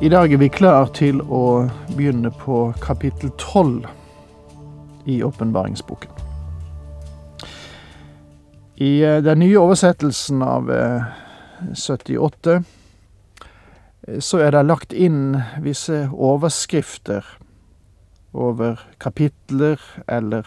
I 0.00 0.08
dag 0.08 0.32
er 0.32 0.36
vi 0.36 0.48
klar 0.52 0.90
til 0.92 1.22
å 1.32 1.70
begynne 1.96 2.28
på 2.28 2.66
kapittel 2.84 3.30
tolv 3.40 3.86
i 5.08 5.22
åpenbaringsboken. 5.24 6.10
I 8.76 8.90
eh, 9.00 9.22
den 9.24 9.40
nye 9.40 9.56
oversettelsen 9.56 10.42
av 10.44 10.68
eh, 10.68 11.06
78 11.72 12.58
eh, 12.58 14.18
så 14.20 14.40
er 14.44 14.52
det 14.52 14.66
lagt 14.66 14.92
inn 14.92 15.38
visse 15.64 16.02
overskrifter 16.12 17.24
over 18.36 18.82
kapitler 19.00 19.80
eller 20.04 20.44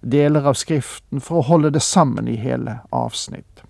deler 0.00 0.48
av 0.48 0.56
Skriften 0.56 1.20
for 1.20 1.42
å 1.42 1.48
holde 1.50 1.74
det 1.76 1.84
sammen 1.84 2.24
i 2.24 2.38
hele 2.40 2.78
avsnitt. 2.88 3.60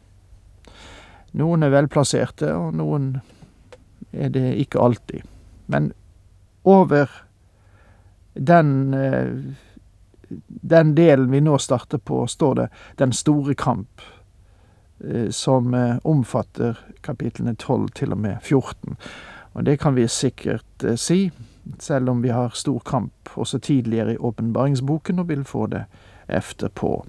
Noen 1.35 1.67
er 1.67 1.75
velplasserte, 1.75 2.53
og 2.55 2.79
noen 2.79 3.17
er 4.13 4.29
det 4.29 4.55
ikke 4.59 4.81
alltid. 4.81 5.23
Men 5.67 5.93
over 6.65 7.11
den, 8.35 8.95
den 10.47 10.95
delen 10.95 11.31
vi 11.31 11.41
nå 11.41 11.59
starter 11.59 11.99
på, 11.99 12.27
står 12.27 12.55
det 12.55 12.69
'Den 12.99 13.13
store 13.13 13.55
kamp', 13.55 14.03
som 15.31 15.75
omfatter 16.05 16.79
kapitlene 17.03 17.55
12 17.55 17.89
til 17.89 18.13
og 18.13 18.19
med 18.19 18.37
14. 18.43 18.97
Og 19.53 19.67
det 19.67 19.81
kan 19.81 19.97
vi 19.97 20.09
sikkert 20.09 20.85
si, 20.97 21.31
selv 21.79 22.11
om 22.11 22.23
vi 22.23 22.29
har 22.29 22.51
stor 22.55 22.79
kamp 22.79 23.13
også 23.35 23.59
tidligere 23.59 24.13
i 24.15 24.17
åpenbaringsboken 24.17 25.19
og 25.19 25.29
vil 25.29 25.45
få 25.45 25.67
det 25.67 25.85
efterpå. 26.29 27.07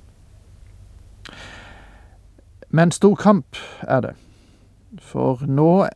Men 2.69 2.91
stor 2.91 3.15
kamp 3.15 3.55
er 3.81 4.01
det, 4.01 4.13
for 5.01 5.45
nå 5.47 5.87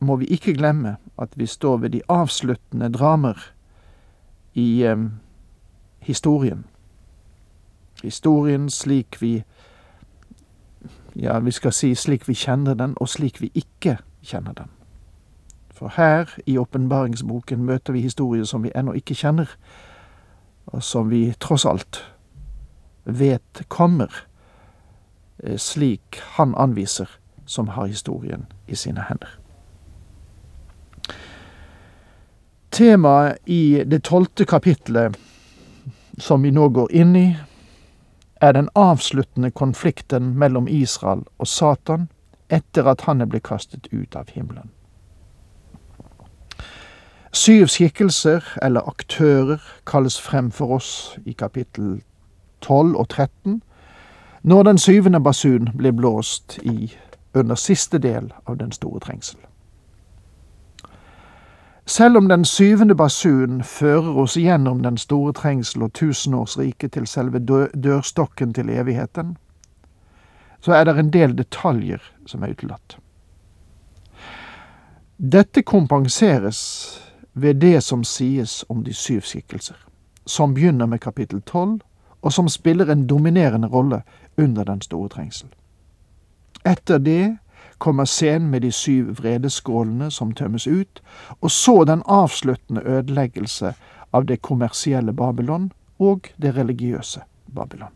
må 0.00 0.16
vi 0.16 0.24
ikke 0.24 0.54
glemme 0.54 0.96
at 1.18 1.38
vi 1.38 1.46
står 1.46 1.76
ved 1.76 1.90
de 1.90 2.02
avsluttende 2.08 2.92
dramer 2.92 3.52
i 4.54 4.82
eh, 4.82 4.96
historien. 5.98 6.64
Historien 8.02 8.70
slik 8.70 9.22
vi 9.22 9.44
Ja, 11.16 11.38
vi 11.38 11.50
skal 11.50 11.72
si 11.72 11.94
slik 11.94 12.28
vi 12.28 12.34
kjenner 12.34 12.74
den, 12.74 12.92
og 12.96 13.08
slik 13.08 13.40
vi 13.40 13.50
ikke 13.54 13.96
kjenner 14.22 14.52
den. 14.52 14.68
For 15.70 15.90
her 15.96 16.30
i 16.46 16.58
åpenbaringsboken 16.58 17.64
møter 17.64 17.92
vi 17.92 18.00
historier 18.00 18.44
som 18.44 18.62
vi 18.62 18.70
ennå 18.74 18.92
ikke 18.92 19.14
kjenner, 19.14 19.50
og 20.66 20.82
som 20.82 21.10
vi 21.10 21.34
tross 21.40 21.66
alt 21.66 22.14
vet 23.04 23.64
kommer, 23.68 24.14
slik 25.56 26.20
han 26.38 26.54
anviser 26.54 27.10
som 27.46 27.68
har 27.68 27.86
historien 27.86 28.46
i 28.68 28.74
sine 28.74 29.04
hender. 29.08 29.38
Temaet 32.78 33.38
i 33.44 33.84
det 33.86 34.04
tolvte 34.06 34.44
kapitlet, 34.44 35.16
som 36.18 36.42
vi 36.42 36.52
nå 36.54 36.68
går 36.68 36.92
inn 36.94 37.16
i, 37.18 37.26
er 38.40 38.52
den 38.54 38.68
avsluttende 38.78 39.50
konflikten 39.50 40.28
mellom 40.38 40.68
Israel 40.70 41.24
og 41.42 41.50
Satan 41.50 42.06
etter 42.54 42.86
at 42.86 43.02
han 43.08 43.18
er 43.20 43.26
blitt 43.26 43.48
kastet 43.50 43.88
ut 43.90 44.14
av 44.14 44.30
himmelen. 44.30 44.70
Syv 47.34 47.66
skikkelser, 47.66 48.46
eller 48.62 48.86
aktører, 48.86 49.58
kalles 49.82 50.20
frem 50.22 50.54
for 50.54 50.78
oss 50.78 51.18
i 51.26 51.34
kapittel 51.34 51.98
12 52.62 52.94
og 52.94 53.08
13, 53.08 53.58
når 54.42 54.70
den 54.70 54.78
syvende 54.78 55.20
basun 55.20 55.72
blir 55.74 55.98
blåst 55.98 56.60
i 56.62 56.94
under 57.34 57.58
siste 57.58 57.98
del 57.98 58.30
av 58.46 58.62
den 58.62 58.70
store 58.70 59.02
trengsel. 59.02 59.42
Selv 61.88 62.16
om 62.16 62.28
den 62.28 62.44
syvende 62.44 62.94
basun 62.94 63.62
fører 63.64 64.18
oss 64.20 64.34
gjennom 64.36 64.82
den 64.84 64.98
store 65.00 65.32
trengsel 65.32 65.86
og 65.86 65.94
tusenårsriket 65.96 66.92
til 66.92 67.06
selve 67.08 67.40
dørstokken 67.72 68.52
til 68.52 68.68
evigheten, 68.68 69.38
så 70.60 70.74
er 70.76 70.84
det 70.84 70.98
en 70.98 71.12
del 71.14 71.32
detaljer 71.38 72.02
som 72.26 72.44
er 72.44 72.52
utelatt. 72.52 72.98
Dette 75.16 75.62
kompenseres 75.62 76.60
ved 77.32 77.54
det 77.64 77.80
som 77.82 78.04
sies 78.04 78.64
om 78.68 78.84
de 78.84 78.92
syv 78.92 79.24
skikkelser, 79.24 79.80
som 80.26 80.52
begynner 80.54 80.86
med 80.86 81.00
kapittel 81.00 81.40
tolv, 81.40 81.80
og 82.20 82.32
som 82.32 82.48
spiller 82.52 82.92
en 82.92 83.06
dominerende 83.06 83.68
rolle 83.68 84.02
under 84.36 84.64
den 84.64 84.84
store 84.84 85.08
trengsel. 85.08 85.48
Etter 86.66 86.98
det 86.98 87.38
kommer 87.78 88.04
scenen 88.04 88.50
med 88.50 88.60
de 88.60 88.72
syv 88.72 89.16
vredeskålene 89.18 90.10
som 90.10 90.32
tømmes 90.32 90.66
ut, 90.66 91.02
og 91.40 91.50
så 91.50 91.84
den 91.84 92.02
avsluttende 92.06 92.82
ødeleggelse 92.82 93.74
av 94.12 94.26
det 94.26 94.42
kommersielle 94.42 95.12
Babylon 95.12 95.72
og 95.98 96.28
det 96.42 96.56
religiøse 96.56 97.20
Babylon. 97.54 97.94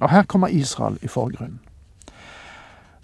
Og 0.00 0.10
her 0.10 0.22
kommer 0.22 0.48
Israel 0.48 0.98
i 1.02 1.08
forgrunnen. 1.08 1.60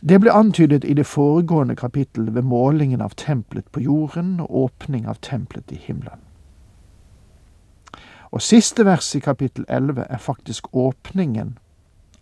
Det 0.00 0.20
ble 0.20 0.32
antydet 0.32 0.84
i 0.84 0.94
det 0.94 1.06
foregående 1.06 1.76
kapittel 1.76 2.34
ved 2.34 2.42
målingen 2.42 3.00
av 3.00 3.12
tempelet 3.20 3.66
på 3.72 3.81
jorden 3.81 4.41
og 4.41 4.54
åpning 4.64 5.06
av 5.08 5.20
tempelet 5.20 5.72
i 5.72 5.76
himmelen. 5.76 6.20
Og 8.31 8.42
siste 8.42 8.87
vers 8.87 9.14
i 9.14 9.20
kapittel 9.20 9.64
11 9.69 10.06
er 10.08 10.19
faktisk 10.19 10.72
åpningen 10.72 11.58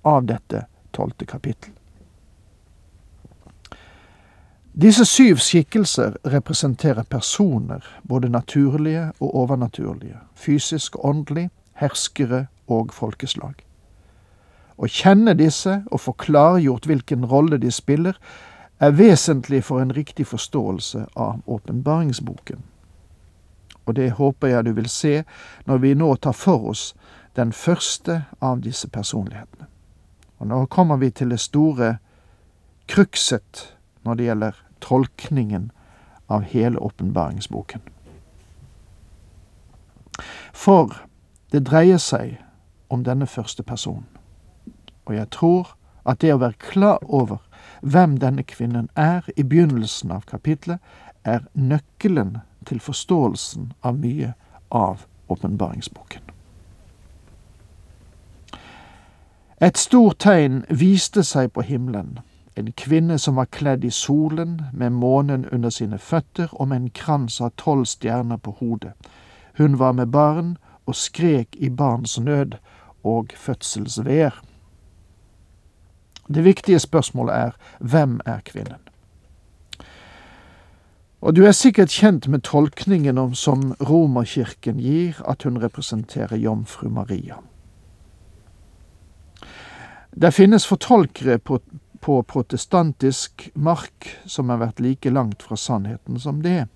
av 0.05 0.27
dette 0.27 0.65
tolvte 0.93 1.27
kapittel. 1.27 1.78
Disse 4.79 5.05
syv 5.05 5.41
skikkelser 5.43 6.17
representerer 6.25 7.03
personer, 7.03 7.85
både 8.03 8.29
naturlige 8.29 9.13
og 9.21 9.35
overnaturlige, 9.35 10.19
fysisk 10.35 10.97
og 10.97 11.05
åndelig, 11.05 11.51
herskere 11.75 12.47
og 12.69 12.93
folkeslag. 12.95 13.57
Å 14.79 14.87
kjenne 14.87 15.35
disse 15.35 15.81
og 15.91 16.01
få 16.01 16.15
klargjort 16.23 16.87
hvilken 16.87 17.27
rolle 17.27 17.59
de 17.59 17.73
spiller, 17.75 18.15
er 18.79 18.95
vesentlig 18.95 19.65
for 19.67 19.83
en 19.83 19.91
riktig 19.97 20.29
forståelse 20.31 21.09
av 21.17 21.41
åpenbaringsboken. 21.47 22.63
Og 23.85 23.97
det 23.99 24.13
håper 24.21 24.53
jeg 24.53 24.65
du 24.65 24.73
vil 24.79 24.89
se 24.89 25.25
når 25.67 25.83
vi 25.83 25.95
nå 25.99 26.13
tar 26.23 26.39
for 26.39 26.71
oss 26.71 26.93
den 27.35 27.51
første 27.53 28.21
av 28.39 28.63
disse 28.63 28.87
personlighetene. 28.87 29.67
Og 30.39 30.47
nå 30.47 30.63
kommer 30.71 31.03
vi 31.03 31.11
til 31.11 31.35
det 31.35 31.41
store 31.43 31.97
krukset 32.87 33.75
når 34.07 34.15
det 34.15 34.31
gjelder 34.31 34.65
tolkningen 34.81 35.71
av 36.27 36.43
hele 36.43 36.79
åpenbaringsboken. 36.79 37.81
For 40.53 40.97
det 41.53 41.65
dreier 41.69 42.01
seg 42.03 42.39
om 42.89 43.05
denne 43.05 43.27
første 43.27 43.63
personen, 43.63 44.09
og 45.07 45.15
jeg 45.15 45.31
tror 45.33 45.75
at 46.09 46.21
det 46.21 46.33
å 46.35 46.41
være 46.41 46.61
klar 46.61 47.05
over 47.05 47.41
hvem 47.81 48.19
denne 48.19 48.43
kvinnen 48.43 48.89
er 48.97 49.29
i 49.37 49.43
begynnelsen 49.43 50.13
av 50.13 50.27
kapitlet, 50.29 50.81
er 51.25 51.45
nøkkelen 51.55 52.39
til 52.69 52.81
forståelsen 52.81 53.73
av 53.83 53.99
mye 54.01 54.33
av 54.71 55.07
åpenbaringsboken. 55.29 56.23
Et 59.61 59.79
stort 59.79 60.21
tegn 60.23 60.63
viste 60.71 61.25
seg 61.27 61.51
på 61.53 61.65
himmelen 61.67 62.21
en 62.59 62.73
kvinne 62.73 63.19
som 63.19 63.37
var 63.37 63.45
kledd 63.45 63.85
i 63.85 63.91
solen, 63.91 64.61
med 64.73 64.91
månen 64.91 65.47
under 65.53 65.71
sine 65.71 65.99
føtter 65.99 66.49
og 66.53 66.69
med 66.69 66.77
en 66.77 66.91
krans 66.91 67.41
av 67.41 67.55
tolv 67.57 67.87
stjerner 67.87 68.37
på 68.37 68.57
hodet. 68.61 68.93
Hun 69.59 69.79
var 69.79 69.93
med 69.93 70.07
barn 70.07 70.57
og 70.87 70.97
skrek 70.97 71.57
i 71.57 71.71
barns 71.71 72.19
nød 72.21 72.59
og 73.05 73.33
fødselsveer. 73.37 74.43
Det 76.29 76.45
viktige 76.45 76.79
spørsmålet 76.79 77.35
er 77.35 77.51
hvem 77.79 78.21
er 78.27 78.41
kvinnen? 78.45 78.83
Og 81.21 81.37
du 81.37 81.45
er 81.47 81.53
sikkert 81.53 81.91
kjent 81.91 82.29
med 82.29 82.45
tolkningen 82.47 83.19
om, 83.19 83.35
som 83.35 83.73
Romerkirken 83.81 84.79
gir, 84.79 85.19
at 85.27 85.43
hun 85.43 85.59
representerer 85.63 86.37
jomfru 86.37 86.89
Maria. 86.89 87.41
Det 90.15 90.35
finnes 90.35 90.67
fortolkere 90.67 91.39
på 91.39 91.59
på 92.01 92.23
protestantisk 92.23 93.51
mark 93.55 94.09
som 94.27 94.49
har 94.49 94.63
vært 94.63 94.81
like 94.81 95.11
langt 95.11 95.43
fra 95.43 95.57
sannheten 95.57 96.19
som 96.21 96.43
det. 96.43 96.67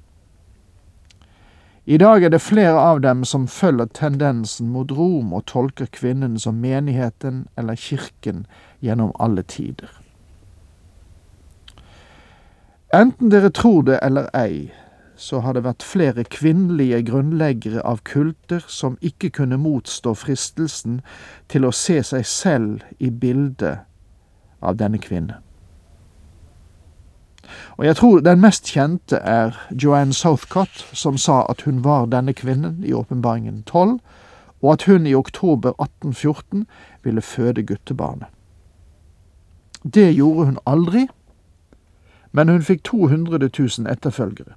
I 1.84 1.98
dag 1.98 2.22
er 2.24 2.30
det 2.30 2.38
flere 2.38 2.78
av 2.78 3.00
dem 3.02 3.24
som 3.24 3.48
følger 3.50 3.88
tendensen 3.90 4.69
mot 4.70 4.92
Rom 4.94 5.32
og 5.34 5.48
tolker 5.50 5.88
kvinnen 5.90 6.38
som 6.38 6.60
menigheten 6.62 7.48
eller 7.58 7.74
kirken 7.74 8.46
gjennom 8.80 9.10
alle 9.19 9.42
tider. 9.42 9.90
Enten 12.94 13.32
dere 13.32 13.50
tror 13.50 13.82
det 13.82 13.98
eller 14.02 14.28
ei, 14.36 14.70
så 15.16 15.40
har 15.42 15.54
det 15.56 15.64
vært 15.66 15.82
flere 15.82 16.25
kvinnelige 16.25 17.02
grunnleggere 17.10 17.82
av 17.82 18.02
kulter 18.06 18.62
som 18.68 18.98
ikke 19.00 19.30
kunne 19.40 19.58
motstå 19.58 20.14
fristelsen 20.14 21.00
til 21.50 21.66
å 21.66 21.75
se 21.75 21.98
seg 22.04 22.26
selv 22.28 22.82
i 22.98 23.10
bildet 23.10 23.82
av 24.62 24.79
denne 24.79 24.99
kvinne. 24.99 25.41
Og 27.76 27.87
jeg 27.87 27.97
tror 27.97 28.20
den 28.20 28.41
mest 28.41 28.69
kjente 28.70 29.17
er 29.17 29.56
Joanne 29.82 30.14
Southcott, 30.14 30.87
som 30.93 31.17
sa 31.19 31.43
at 31.49 31.62
hun 31.62 31.85
var 31.85 32.06
denne 32.06 32.32
kvinnen 32.32 32.85
i 32.85 32.93
Åpenbaringen 32.93 33.62
12, 33.67 33.99
og 34.62 34.73
at 34.73 34.82
hun 34.82 35.06
i 35.06 35.14
oktober 35.14 35.70
1814 35.70 36.67
ville 37.03 37.20
føde 37.20 37.62
guttebarnet. 37.62 38.26
Det 39.94 40.12
gjorde 40.14 40.44
hun 40.44 40.59
aldri, 40.67 41.06
men 42.32 42.49
hun 42.49 42.62
fikk 42.62 42.85
200 42.85 43.50
000 43.59 43.91
etterfølgere. 43.91 44.55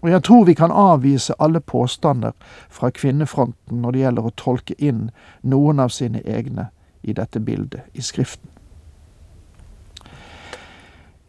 Og 0.00 0.10
jeg 0.10 0.22
tror 0.22 0.44
vi 0.44 0.54
kan 0.54 0.70
avvise 0.70 1.34
alle 1.38 1.60
påstander 1.60 2.32
fra 2.70 2.90
kvinnefronten 2.90 3.80
når 3.82 3.90
det 3.90 4.00
gjelder 4.00 4.26
å 4.26 4.36
tolke 4.36 4.74
inn 4.78 5.10
noen 5.42 5.80
av 5.80 5.88
sine 5.88 6.22
egne 6.24 6.70
i 7.08 7.12
dette 7.12 7.40
bildet 7.40 7.80
i 7.94 8.00
Skriften. 8.00 8.50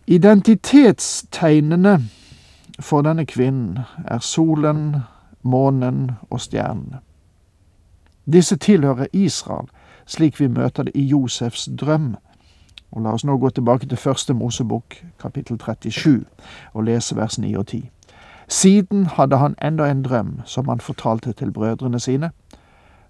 Identitetstegnene 0.07 1.99
for 2.79 3.01
denne 3.05 3.25
kvinnen 3.25 3.79
er 4.05 4.19
solen, 4.19 4.95
månen 5.43 6.11
og 6.29 6.41
stjernene. 6.41 6.99
Disse 8.25 8.57
tilhører 8.57 9.07
Israel, 9.13 9.67
slik 10.05 10.39
vi 10.39 10.47
møter 10.47 10.83
det 10.83 10.91
i 10.95 11.03
Josefs 11.03 11.69
drøm. 11.79 12.15
Og 12.91 13.01
La 13.01 13.13
oss 13.13 13.25
nå 13.25 13.37
gå 13.37 13.49
tilbake 13.49 13.85
til 13.85 13.97
første 13.97 14.33
Mosebok, 14.33 14.95
kapittel 15.21 15.59
37, 15.61 16.25
og 16.73 16.83
lese 16.83 17.15
vers 17.15 17.37
9 17.39 17.55
og 17.57 17.67
10. 17.67 17.89
Siden 18.47 19.05
hadde 19.05 19.37
han 19.37 19.55
enda 19.61 19.91
en 19.91 20.03
drøm 20.03 20.41
som 20.45 20.67
han 20.67 20.79
fortalte 20.79 21.33
til 21.33 21.51
brødrene 21.51 21.99
sine. 21.99 22.31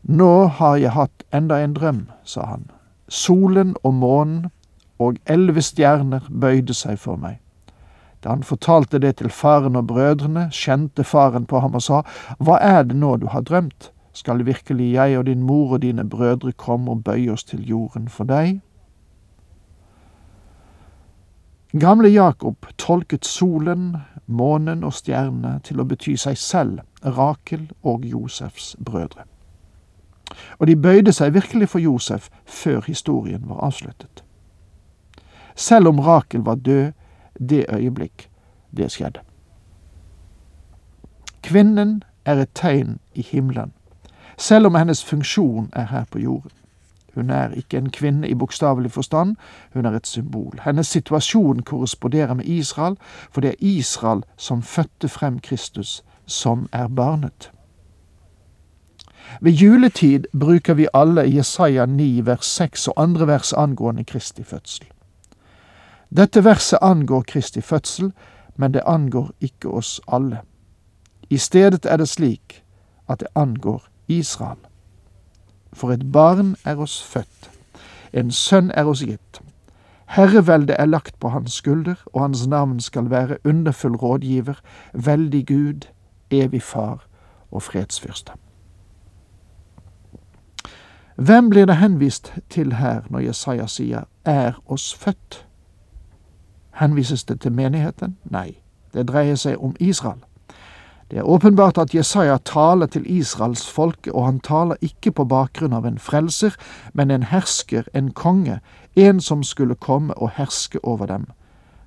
Nå 0.04 0.48
har 0.48 0.78
jeg 0.78 0.92
hatt 0.96 1.24
enda 1.34 1.60
en 1.60 1.74
drøm, 1.74 2.08
sa 2.24 2.46
han. 2.46 2.70
Solen 3.08 3.76
og 3.84 3.94
månen 3.94 4.50
og 5.00 5.20
elleve 5.26 5.62
stjerner 5.62 6.26
bøyde 6.30 6.74
seg 6.74 7.00
for 7.00 7.20
meg. 7.20 7.40
Da 8.24 8.30
han 8.30 8.44
fortalte 8.44 9.00
det 9.00 9.16
til 9.16 9.30
faren 9.30 9.76
og 9.76 9.88
brødrene, 9.88 10.50
kjente 10.52 11.04
faren 11.04 11.46
på 11.46 11.60
ham 11.60 11.76
og 11.76 11.84
sa, 11.84 12.02
Hva 12.38 12.60
er 12.60 12.84
det 12.84 12.96
nå 12.96 13.16
du 13.18 13.28
har 13.28 13.42
drømt? 13.42 13.92
Skal 14.14 14.46
virkelig 14.46 14.94
jeg 14.94 15.18
og 15.18 15.26
din 15.26 15.44
mor 15.44 15.74
og 15.74 15.82
dine 15.82 16.10
brødre 16.10 16.52
komme 16.52 16.92
og 16.92 17.04
bøye 17.04 17.32
oss 17.32 17.44
til 17.44 17.64
jorden 17.68 18.10
for 18.10 18.24
deg? 18.24 18.60
Gamle 21.80 22.10
Jakob 22.10 22.66
tolket 22.78 23.26
solen, 23.26 23.98
månen 24.26 24.84
og 24.84 24.94
stjernene 24.94 25.60
til 25.64 25.80
å 25.80 25.86
bety 25.86 26.16
seg 26.18 26.38
selv, 26.38 26.80
Rakel 27.06 27.70
og 27.84 28.06
Josefs 28.06 28.76
brødre. 28.86 29.30
Og 30.60 30.68
de 30.68 30.76
bøyde 30.76 31.14
seg 31.14 31.34
virkelig 31.34 31.70
for 31.70 31.80
Josef 31.80 32.30
før 32.46 32.82
historien 32.88 33.42
var 33.50 33.64
avsluttet 33.70 34.24
selv 35.60 35.88
om 35.88 36.00
Rakel 36.00 36.42
var 36.42 36.56
død 36.56 36.92
det 37.50 37.66
øyeblikk 37.74 38.30
det 38.78 38.92
skjedde. 38.92 39.20
Kvinnen 41.44 42.04
er 42.26 42.42
et 42.42 42.50
tegn 42.56 43.00
i 43.16 43.22
himmelen, 43.22 43.74
selv 44.38 44.66
om 44.66 44.76
hennes 44.76 45.06
funksjon 45.06 45.70
er 45.74 45.86
her 45.86 46.06
på 46.12 46.20
jorden. 46.20 46.52
Hun 47.16 47.30
er 47.30 47.50
ikke 47.50 47.78
en 47.78 47.90
kvinne 47.90 48.30
i 48.30 48.34
bokstavelig 48.34 48.92
forstand, 48.92 49.36
hun 49.74 49.86
er 49.86 49.92
et 49.92 50.08
symbol. 50.08 50.60
Hennes 50.66 50.88
situasjon 50.88 51.60
korresponderer 51.60 52.34
med 52.34 52.46
Israel, 52.46 52.98
for 53.32 53.42
det 53.42 53.50
er 53.50 53.56
Israel 53.60 54.24
som 54.38 54.62
fødte 54.62 55.08
frem 55.08 55.40
Kristus, 55.40 56.04
som 56.26 56.70
er 56.72 56.88
barnet. 56.88 57.52
Ved 59.42 59.52
juletid 59.52 60.24
bruker 60.40 60.74
vi 60.74 60.88
alle 60.94 61.36
Jesaja 61.36 61.86
9 61.86 62.26
vers 62.26 62.46
6 62.46 62.88
og 62.88 63.04
andre 63.04 63.28
vers 63.28 63.54
angående 63.54 64.04
Kristi 64.04 64.44
fødsel. 64.44 64.88
Dette 66.18 66.44
verset 66.44 66.80
angår 66.82 67.24
Kristi 67.28 67.62
fødsel, 67.62 68.12
men 68.56 68.74
det 68.74 68.82
angår 68.86 69.32
ikke 69.42 69.70
oss 69.70 70.02
alle. 70.08 70.42
I 71.30 71.38
stedet 71.38 71.86
er 71.86 71.98
det 71.98 72.10
slik 72.10 72.64
at 73.10 73.20
det 73.20 73.28
angår 73.36 73.84
Israel. 74.08 74.58
For 75.74 75.92
et 75.92 76.12
barn 76.12 76.56
er 76.66 76.76
oss 76.76 77.04
født, 77.04 77.50
en 78.14 78.32
sønn 78.32 78.72
er 78.74 78.90
oss 78.90 79.06
gitt. 79.06 79.42
Herreveldet 80.10 80.76
er 80.80 80.86
lagt 80.86 81.20
på 81.20 81.30
hans 81.30 81.54
skulder, 81.54 81.96
og 82.06 82.22
hans 82.22 82.48
navn 82.48 82.80
skal 82.80 83.10
være 83.10 83.38
underfull 83.46 83.96
rådgiver, 83.96 84.62
veldig 84.94 85.48
Gud, 85.48 85.88
evig 86.32 86.64
far 86.64 87.06
og 87.52 87.62
fredsfyrste. 87.62 88.32
Hvem 91.20 91.50
blir 91.50 91.66
det 91.66 91.76
henvist 91.78 92.34
til 92.50 92.74
her 92.74 93.02
når 93.10 93.20
Jesaja 93.20 93.66
sier 93.68 94.06
er 94.26 94.54
oss 94.72 94.94
født? 94.96 95.46
Henvises 96.80 97.24
det 97.24 97.42
til 97.42 97.52
menigheten? 97.52 98.14
Nei, 98.24 98.62
det 98.94 99.10
dreier 99.10 99.36
seg 99.36 99.60
om 99.60 99.74
Israel. 99.80 100.22
Det 101.12 101.20
er 101.20 101.28
åpenbart 101.28 101.78
at 101.78 101.96
Jesaja 101.96 102.38
taler 102.46 102.86
til 102.86 103.04
Israels 103.18 103.68
folke, 103.68 104.16
og 104.16 104.26
han 104.26 104.40
taler 104.40 104.80
ikke 104.82 105.12
på 105.12 105.26
bakgrunn 105.26 105.76
av 105.76 105.86
en 105.86 106.00
frelser, 106.00 106.56
men 106.94 107.12
en 107.12 107.28
hersker, 107.28 107.84
en 107.94 108.12
konge, 108.12 108.62
en 108.96 109.20
som 109.20 109.44
skulle 109.44 109.76
komme 109.76 110.14
og 110.14 110.32
herske 110.38 110.80
over 110.86 111.06
dem. 111.06 111.26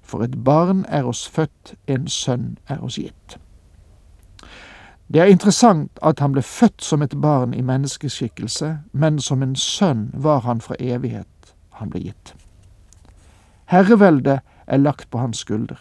For 0.03 0.21
et 0.21 0.45
barn 0.45 0.85
er 0.89 1.09
oss 1.09 1.25
født, 1.29 1.75
en 1.87 2.05
sønn 2.09 2.59
er 2.69 2.85
oss 2.85 3.01
gitt. 3.01 3.39
Det 5.13 5.21
er 5.21 5.29
interessant 5.29 5.99
at 6.03 6.21
han 6.25 6.33
ble 6.33 6.43
født 6.43 6.81
som 6.81 7.03
et 7.03 7.15
barn 7.21 7.53
i 7.55 7.61
menneskeskikkelse, 7.61 8.79
men 8.93 9.19
som 9.21 9.43
en 9.43 9.57
sønn 9.57 10.07
var 10.15 10.41
han 10.47 10.61
fra 10.65 10.79
evighet 10.81 11.53
han 11.77 11.91
ble 11.93 12.01
gitt. 12.07 12.33
Herreveldet 13.69 14.41
er 14.67 14.81
lagt 14.81 15.11
på 15.11 15.21
hans 15.21 15.45
skulder. 15.45 15.77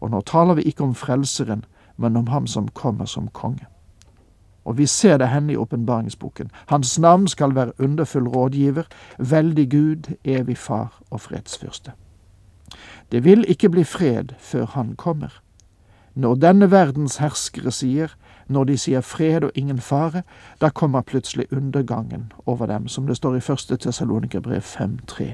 Og 0.00 0.10
nå 0.10 0.20
taler 0.20 0.58
vi 0.58 0.66
ikke 0.68 0.84
om 0.84 0.94
Frelseren, 0.94 1.64
men 1.96 2.16
om 2.16 2.28
ham 2.28 2.46
som 2.46 2.68
kommer 2.68 3.08
som 3.08 3.28
konge. 3.32 3.64
Og 4.64 4.76
vi 4.78 4.86
ser 4.86 5.16
det 5.16 5.30
henne 5.32 5.52
i 5.52 5.56
åpenbaringsboken. 5.56 6.50
Hans 6.68 6.98
navn 6.98 7.28
skal 7.28 7.54
være 7.54 7.72
underfull 7.78 8.28
rådgiver, 8.28 8.84
veldig 9.18 9.70
Gud, 9.70 10.12
evig 10.24 10.58
far 10.58 11.00
og 11.10 11.20
fredsfyrste. 11.20 11.92
Det 13.12 13.24
vil 13.24 13.44
ikke 13.48 13.68
bli 13.68 13.84
fred 13.84 14.36
før 14.38 14.66
han 14.66 14.96
kommer. 14.96 15.40
Når 16.14 16.34
denne 16.34 16.70
verdens 16.70 17.16
herskere 17.16 17.72
sier, 17.72 18.12
når 18.48 18.64
de 18.64 18.78
sier 18.78 19.00
fred 19.00 19.44
og 19.44 19.50
ingen 19.54 19.80
fare, 19.80 20.22
da 20.60 20.68
kommer 20.68 21.00
plutselig 21.00 21.52
undergangen 21.52 22.32
over 22.46 22.66
dem, 22.66 22.88
som 22.88 23.06
det 23.06 23.16
står 23.16 23.36
i 23.36 23.40
første 23.40 23.76
Tessalonikerbrev 23.76 24.60
5.3. 24.60 25.24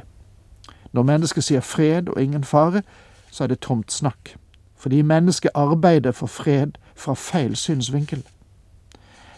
Når 0.93 1.03
mennesket 1.03 1.45
sier 1.45 1.61
fred 1.61 2.09
og 2.09 2.23
ingen 2.23 2.45
fare, 2.45 2.83
så 3.31 3.45
er 3.45 3.49
det 3.49 3.61
tomt 3.61 3.93
snakk. 3.93 4.37
Fordi 4.77 5.03
mennesket 5.03 5.51
arbeider 5.55 6.13
for 6.13 6.27
fred 6.27 6.77
fra 6.95 7.15
feil 7.15 7.57
synsvinkel. 7.57 8.23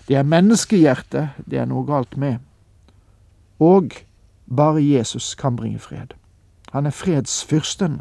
Det 0.09 0.17
er 0.17 0.23
menneskehjertet 0.23 1.29
det 1.51 1.59
er 1.59 1.65
noe 1.65 1.87
galt 1.87 2.17
med. 2.17 2.37
Og 3.59 3.93
bare 4.57 4.85
Jesus 4.85 5.35
kan 5.35 5.57
bringe 5.57 5.79
fred. 5.79 6.15
Han 6.73 6.87
er 6.87 6.91
fredsfyrsten. 6.91 8.01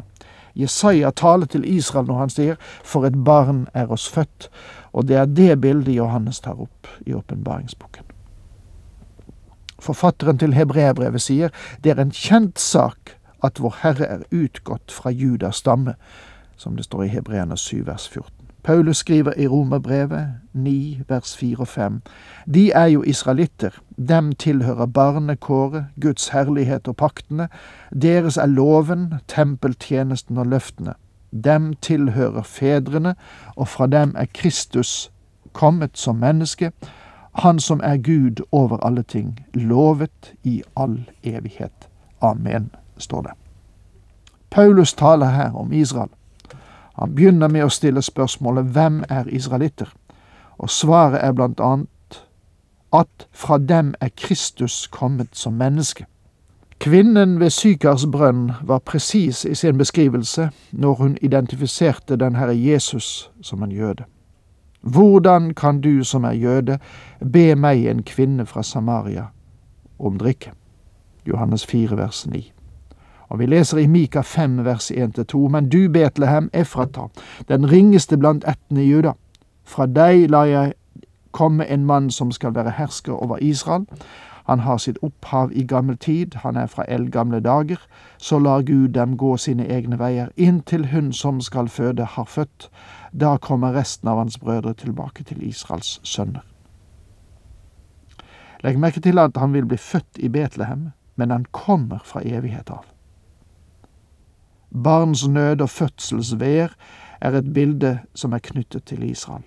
Jesaja 0.56 1.10
taler 1.10 1.46
til 1.46 1.64
Israel 1.68 2.06
når 2.06 2.18
han 2.18 2.30
sier 2.30 2.56
'For 2.84 3.06
et 3.06 3.24
barn 3.24 3.66
er 3.74 3.92
oss 3.92 4.08
født', 4.08 4.48
og 4.92 5.08
det 5.08 5.16
er 5.16 5.24
det 5.24 5.60
bildet 5.60 5.94
Johannes 5.94 6.40
tar 6.40 6.60
opp 6.60 6.86
i 7.06 7.12
åpenbaringsboken. 7.14 8.04
Forfatteren 9.78 10.38
til 10.38 10.54
hebreerbrevet 10.54 11.22
sier 11.22 11.48
det 11.84 11.90
er 11.90 12.00
en 12.00 12.10
kjent 12.10 12.58
sak 12.58 13.16
at 13.44 13.60
vår 13.60 13.76
Herre 13.82 14.06
er 14.06 14.24
utgått 14.32 14.92
fra 14.92 15.10
Judas 15.10 15.56
stamme, 15.56 15.94
som 16.56 16.76
det 16.76 16.84
står 16.84 17.02
i 17.02 17.08
Hebreerne 17.08 17.56
7 17.56 17.86
vers 17.86 18.08
14. 18.08 18.35
Paulus 18.66 18.96
skriver 18.96 19.32
i 19.36 19.46
Romerbrevet 19.46 20.28
9 20.52 21.00
vers 21.08 21.36
4 21.36 21.60
og 21.60 21.68
5. 21.68 22.02
De 22.54 22.70
er 22.70 22.86
jo 22.86 23.02
israelitter, 23.02 23.70
dem 24.08 24.32
tilhører 24.32 24.86
barnekåret, 24.86 25.86
Guds 26.00 26.28
herlighet 26.28 26.88
og 26.88 26.96
paktene, 26.96 27.48
deres 28.02 28.36
er 28.36 28.46
loven, 28.46 29.14
tempeltjenesten 29.28 30.38
og 30.38 30.46
løftene. 30.46 30.94
Dem 31.44 31.74
tilhører 31.74 32.42
fedrene, 32.42 33.14
og 33.56 33.68
fra 33.68 33.86
dem 33.86 34.14
er 34.16 34.26
Kristus 34.34 35.12
kommet 35.52 35.98
som 35.98 36.16
menneske, 36.16 36.72
han 37.38 37.58
som 37.58 37.80
er 37.84 37.96
Gud 37.96 38.44
over 38.52 38.76
alle 38.76 39.02
ting, 39.02 39.46
lovet 39.54 40.34
i 40.44 40.62
all 40.76 41.10
evighet. 41.22 41.88
Amen 42.20 42.70
står 42.98 43.22
det. 43.22 43.32
Paulus 44.50 44.94
taler 44.94 45.26
her 45.26 45.52
om 45.52 45.72
Israel. 45.72 46.10
Han 46.96 47.14
begynner 47.14 47.48
med 47.48 47.64
å 47.64 47.72
stille 47.72 48.02
spørsmålet 48.02 48.72
hvem 48.72 49.02
er 49.08 49.28
israelitter? 49.28 49.92
Og 50.58 50.70
svaret 50.70 51.20
er 51.24 51.32
blant 51.36 51.60
annet 51.60 52.20
at 52.92 53.26
fra 53.32 53.58
dem 53.58 53.94
er 54.00 54.08
Kristus 54.16 54.86
kommet 54.86 55.36
som 55.36 55.52
menneske. 55.52 56.06
Kvinnen 56.80 57.40
ved 57.40 57.50
Sykars 57.50 58.06
brønn 58.12 58.52
var 58.62 58.78
presis 58.78 59.44
i 59.44 59.54
sin 59.54 59.78
beskrivelse 59.78 60.50
når 60.72 60.94
hun 60.94 61.16
identifiserte 61.22 62.16
den 62.16 62.36
Herre 62.36 62.56
Jesus 62.56 63.30
som 63.40 63.62
en 63.62 63.72
jøde. 63.72 64.04
Hvordan 64.80 65.54
kan 65.54 65.80
du 65.80 66.04
som 66.04 66.24
er 66.24 66.32
jøde, 66.32 66.78
be 67.32 67.54
meg, 67.54 67.86
en 67.86 68.02
kvinne 68.02 68.46
fra 68.46 68.62
Samaria, 68.62 69.24
om 69.98 70.18
drikke? 70.18 70.52
Johannes 71.26 71.66
4, 71.66 71.96
vers 71.96 72.26
9. 72.26 72.55
Og 73.28 73.38
vi 73.38 73.46
leser 73.46 73.78
i 73.78 73.86
Mika 73.86 74.20
5, 74.20 74.64
vers 74.64 74.90
1-2, 74.90 75.48
men 75.48 75.68
du, 75.68 75.88
Betlehem, 75.92 76.50
Efrata, 76.54 77.08
den 77.48 77.70
ringeste 77.70 78.16
blant 78.16 78.44
ættene 78.48 78.84
i 78.84 78.90
Juda, 78.90 79.12
fra 79.64 79.86
deg 79.86 80.28
lar 80.30 80.46
jeg 80.46 80.74
komme 81.36 81.66
en 81.66 81.84
mann 81.86 82.10
som 82.10 82.30
skal 82.32 82.54
være 82.54 82.76
hersker 82.78 83.12
over 83.12 83.38
Israel. 83.42 83.84
Han 84.46 84.60
har 84.62 84.78
sitt 84.78 84.98
opphav 85.02 85.50
i 85.52 85.64
gammel 85.66 85.98
tid, 85.98 86.34
han 86.34 86.56
er 86.56 86.66
fra 86.66 86.84
eldgamle 86.88 87.40
dager. 87.40 87.82
Så 88.18 88.38
lar 88.38 88.62
Gud 88.62 88.88
dem 88.94 89.16
gå 89.16 89.36
sine 89.36 89.66
egne 89.66 89.98
veier, 89.98 90.28
inntil 90.36 90.86
hun 90.92 91.12
som 91.12 91.40
skal 91.40 91.68
føde, 91.68 92.04
har 92.04 92.24
født. 92.24 92.70
Da 93.12 93.36
kommer 93.36 93.74
resten 93.74 94.08
av 94.08 94.22
hans 94.22 94.38
brødre 94.38 94.74
tilbake 94.74 95.24
til 95.24 95.42
Israels 95.42 96.00
sønner. 96.04 96.46
Legg 98.64 98.78
merke 98.78 99.00
til 99.00 99.18
at 99.18 99.36
han 99.36 99.52
vil 99.52 99.66
bli 99.66 99.76
født 99.76 100.18
i 100.18 100.28
Betlehem, 100.28 100.90
men 101.16 101.30
han 101.30 101.44
kommer 101.52 101.98
fra 102.04 102.22
evighet 102.24 102.70
av. 102.70 102.86
Barns 104.70 105.28
nød 105.28 105.60
og 105.60 105.70
fødselsvær 105.70 106.68
er 107.20 107.34
et 107.38 107.52
bilde 107.52 107.98
som 108.14 108.32
er 108.32 108.38
knyttet 108.38 108.84
til 108.84 109.02
Israel. 109.02 109.42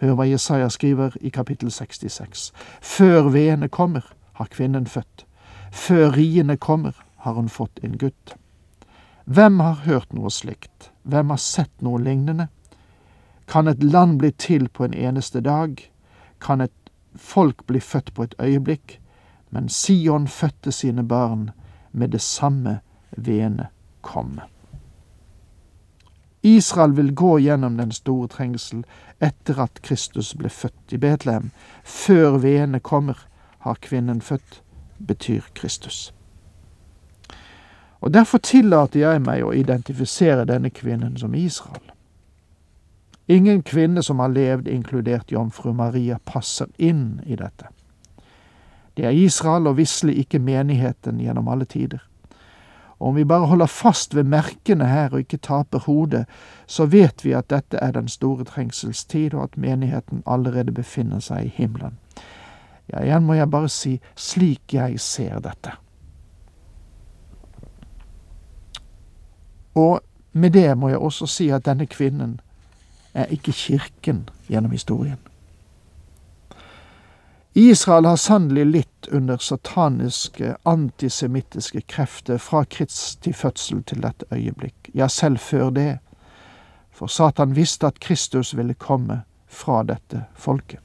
Hør 0.00 0.14
hva 0.16 0.26
Jesaja 0.28 0.68
skriver 0.68 1.16
i 1.20 1.28
kapittel 1.28 1.70
66. 1.70 2.52
Før 2.80 3.28
veene 3.30 3.68
kommer, 3.68 4.12
har 4.32 4.48
kvinnen 4.50 4.86
født. 4.86 5.26
Før 5.72 6.16
riene 6.16 6.56
kommer, 6.56 6.92
har 7.16 7.32
hun 7.32 7.48
fått 7.48 7.80
en 7.84 7.98
gutt. 7.98 8.34
Hvem 9.24 9.60
har 9.60 9.84
hørt 9.84 10.12
noe 10.12 10.30
slikt? 10.30 10.90
Hvem 11.02 11.30
har 11.30 11.36
sett 11.36 11.82
noe 11.82 12.00
lignende? 12.02 12.48
Kan 13.46 13.68
et 13.68 13.82
land 13.82 14.18
bli 14.18 14.30
til 14.32 14.68
på 14.68 14.84
en 14.84 14.94
eneste 14.94 15.40
dag? 15.40 15.76
Kan 16.40 16.60
et 16.60 16.92
folk 17.16 17.66
bli 17.66 17.80
født 17.80 18.14
på 18.14 18.22
et 18.22 18.34
øyeblikk? 18.40 19.00
Men 19.50 19.68
Sion 19.68 20.28
fødte 20.28 20.72
sine 20.72 21.04
barn 21.04 21.50
med 21.92 22.08
det 22.08 22.20
samme 22.20 22.80
veene 23.16 23.68
komme. 24.02 24.46
Israel 26.42 26.96
vil 26.96 27.14
gå 27.14 27.38
gjennom 27.38 27.76
den 27.76 27.92
store 27.92 28.28
trengsel 28.28 28.84
etter 29.20 29.60
at 29.60 29.82
Kristus 29.84 30.32
ble 30.34 30.48
født 30.48 30.94
i 30.96 30.98
Betlehem. 30.98 31.50
Før 31.84 32.38
veene 32.40 32.80
kommer, 32.80 33.26
har 33.60 33.76
kvinnen 33.84 34.20
født, 34.20 34.62
betyr 34.98 35.42
Kristus. 35.54 36.14
Og 38.00 38.14
Derfor 38.14 38.38
tillater 38.38 39.00
jeg 39.00 39.20
meg 39.20 39.44
å 39.44 39.52
identifisere 39.52 40.46
denne 40.48 40.70
kvinnen 40.70 41.18
som 41.20 41.34
Israel. 41.34 41.92
Ingen 43.28 43.62
kvinne 43.62 44.02
som 44.02 44.18
har 44.18 44.32
levd, 44.32 44.68
inkludert 44.68 45.32
jomfru 45.32 45.72
Maria, 45.72 46.16
passer 46.24 46.66
inn 46.78 47.20
i 47.26 47.36
dette. 47.36 47.68
Det 48.96 49.04
er 49.06 49.14
Israel 49.14 49.68
og 49.70 49.76
visselig 49.76 50.16
ikke 50.24 50.40
menigheten 50.42 51.20
gjennom 51.20 51.48
alle 51.48 51.64
tider. 51.64 52.00
Og 53.00 53.08
om 53.08 53.16
vi 53.16 53.24
bare 53.24 53.46
holder 53.46 53.66
fast 53.66 54.14
ved 54.14 54.24
merkene 54.28 54.86
her 54.86 55.08
og 55.12 55.18
ikke 55.24 55.36
taper 55.36 55.78
hodet, 55.78 56.26
så 56.66 56.86
vet 56.86 57.24
vi 57.24 57.32
at 57.32 57.50
dette 57.50 57.80
er 57.80 57.94
den 57.96 58.08
store 58.08 58.44
trengselstid, 58.44 59.34
og 59.34 59.42
at 59.42 59.56
menigheten 59.56 60.22
allerede 60.26 60.72
befinner 60.72 61.20
seg 61.24 61.46
i 61.46 61.54
himmelen. 61.56 61.96
Ja, 62.92 63.00
igjen 63.00 63.24
må 63.24 63.38
jeg 63.38 63.50
bare 63.50 63.68
si 63.68 64.00
slik 64.18 64.74
jeg 64.74 65.00
ser 65.00 65.40
dette. 65.40 65.72
Og 69.74 70.00
med 70.32 70.50
det 70.50 70.78
må 70.78 70.88
jeg 70.88 70.98
også 70.98 71.26
si 71.26 71.48
at 71.48 71.64
denne 71.64 71.86
kvinnen 71.86 72.40
er 73.14 73.30
ikke 73.32 73.52
kirken 73.52 74.28
gjennom 74.48 74.70
historien. 74.70 75.18
Israel 77.54 78.04
har 78.04 78.16
sannelig 78.16 78.66
litt 78.66 79.06
under 79.10 79.36
sataniske, 79.36 80.56
antisemittiske 80.62 81.80
krefter 81.80 82.38
fra 82.38 82.64
Kristi 82.64 83.32
fødsel 83.32 83.82
til 83.82 84.02
dette 84.04 84.26
øyeblikk, 84.30 84.90
ja, 84.94 85.08
selv 85.08 85.38
før 85.38 85.70
det, 85.70 85.98
for 86.90 87.06
Satan 87.06 87.56
visste 87.56 87.86
at 87.86 87.98
Kristus 88.00 88.56
ville 88.56 88.74
komme 88.74 89.22
fra 89.48 89.82
dette 89.82 90.24
folket. 90.34 90.78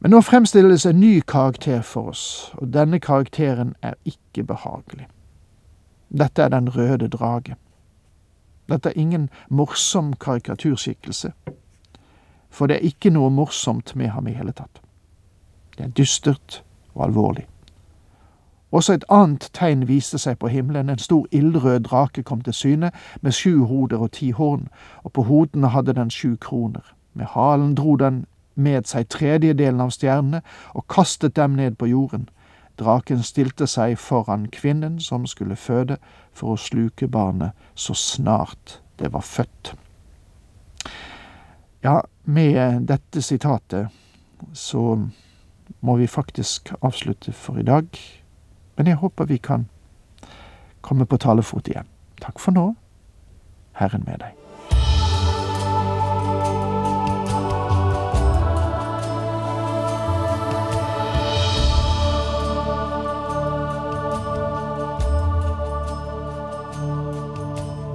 Men 0.00 0.12
nå 0.12 0.20
fremstilles 0.20 0.84
en 0.86 1.00
ny 1.00 1.20
karakter 1.20 1.80
for 1.82 2.12
oss, 2.12 2.52
og 2.54 2.68
denne 2.74 3.00
karakteren 3.00 3.72
er 3.82 3.96
ikke 4.04 4.44
behagelig. 4.44 5.08
Dette 6.08 6.42
er 6.42 6.52
den 6.52 6.68
røde 6.76 7.08
drage. 7.08 7.56
Dette 8.68 8.92
er 8.92 9.00
ingen 9.00 9.30
morsom 9.48 10.12
karikaturskikkelse 10.20 11.32
for 12.50 12.66
det 12.66 12.76
er 12.76 12.88
ikke 12.90 13.10
noe 13.10 13.30
morsomt 13.30 13.96
med 13.96 14.08
ham 14.14 14.26
i 14.26 14.36
hele 14.36 14.52
tatt. 14.52 14.82
Det 15.76 15.84
er 15.84 15.94
dystert 15.94 16.62
og 16.94 17.04
alvorlig. 17.04 17.46
Også 18.72 18.92
et 18.92 19.04
annet 19.08 19.48
tegn 19.56 19.86
viste 19.88 20.18
seg 20.18 20.38
på 20.38 20.48
himmelen. 20.52 20.90
En 20.90 20.98
stor 20.98 21.26
ildrød 21.32 21.80
drake 21.80 22.22
kom 22.22 22.40
til 22.40 22.52
syne, 22.52 22.90
med 23.20 23.32
sju 23.32 23.64
hoder 23.64 23.98
og 23.98 24.12
ti 24.12 24.30
horn, 24.30 24.68
og 25.04 25.12
på 25.12 25.22
hodene 25.22 25.68
hadde 25.68 25.94
den 25.96 26.10
sju 26.10 26.36
kroner. 26.36 26.94
Med 27.14 27.26
halen 27.26 27.74
dro 27.74 27.96
den 27.96 28.26
med 28.54 28.84
seg 28.90 29.08
tredjedelen 29.08 29.80
av 29.80 29.94
stjernene 29.94 30.42
og 30.74 30.86
kastet 30.90 31.36
dem 31.36 31.56
ned 31.56 31.78
på 31.78 31.86
jorden. 31.86 32.28
Draken 32.78 33.22
stilte 33.22 33.66
seg 33.66 33.96
foran 33.98 34.46
kvinnen 34.52 35.00
som 35.00 35.26
skulle 35.26 35.56
føde, 35.56 35.96
for 36.32 36.54
å 36.54 36.60
sluke 36.60 37.08
barnet 37.08 37.56
så 37.74 37.94
snart 37.94 38.80
det 38.98 39.12
var 39.12 39.24
født. 39.26 39.72
Ja, 41.82 42.02
med 42.28 42.82
dette 42.82 43.22
sitatet 43.22 43.88
så 44.52 45.08
må 45.80 45.96
vi 45.96 46.06
faktisk 46.06 46.72
avslutte 46.80 47.32
for 47.32 47.56
i 47.56 47.64
dag. 47.64 47.86
Men 48.76 48.86
jeg 48.86 49.00
håper 49.00 49.30
vi 49.30 49.38
kan 49.40 49.64
komme 50.84 51.06
på 51.08 51.16
talefot 51.16 51.70
igjen. 51.72 51.88
Takk 52.20 52.36
for 52.42 52.52
nå. 52.52 52.66
Herren 53.80 54.04
med 54.04 54.20
deg. 54.20 54.34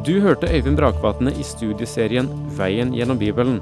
Du 0.03 0.17
hørte 0.19 0.49
Øyvind 0.49 0.75
Brakvatne 0.81 1.31
i 1.37 1.45
studieserien 1.47 2.27
Veien 2.57 2.97
gjennom 2.97 3.21
Bibelen. 3.21 3.61